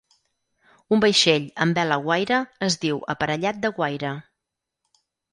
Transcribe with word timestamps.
Un 0.95 1.01
vaixell 1.01 1.43
amb 1.65 1.75
vela 1.79 1.97
guaira 2.07 2.39
es 2.67 2.77
diu 2.85 3.01
aparellat 3.15 3.59
de 3.67 3.71
guaira. 3.81 4.15